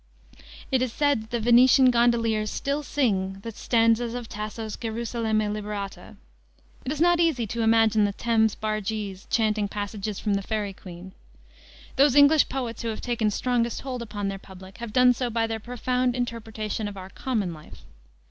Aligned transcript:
It 0.71 0.81
is 0.81 0.91
said 0.91 1.21
that 1.21 1.29
the 1.29 1.39
Venetian 1.39 1.91
gondoliers 1.91 2.49
still 2.49 2.81
sing 2.81 3.33
the 3.43 3.51
stanzas 3.51 4.15
of 4.15 4.27
Tasso's 4.27 4.75
Gerusalemme 4.75 5.47
Liberata. 5.53 6.15
It 6.83 6.91
is 6.91 6.99
not 6.99 7.19
easy 7.19 7.45
to 7.45 7.61
imagine 7.61 8.03
the 8.05 8.11
Thames 8.11 8.55
bargees 8.55 9.27
chanting 9.29 9.67
passages 9.67 10.19
from 10.19 10.33
the 10.33 10.41
Faery 10.41 10.73
Queene. 10.73 11.11
Those 11.97 12.15
English 12.15 12.49
poets 12.49 12.81
who 12.81 12.87
have 12.87 13.01
taken 13.01 13.29
strongest 13.29 13.81
hold 13.81 14.01
upon 14.01 14.27
their 14.27 14.39
public 14.39 14.79
have 14.79 14.91
done 14.91 15.13
so 15.13 15.29
by 15.29 15.45
their 15.45 15.59
profound 15.59 16.15
interpretation 16.15 16.87
of 16.87 16.97
our 16.97 17.11
common 17.11 17.53
life. 17.53 17.83